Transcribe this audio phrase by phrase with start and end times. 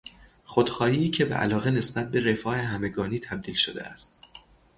[0.45, 4.13] خودخواهی که به علاقه نسبت به رفاه همگانی تبدیل شده است